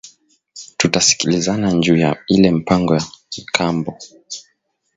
[0.77, 3.01] Tuta sikilizana nju ya ile mpango ya
[3.43, 3.97] nkambo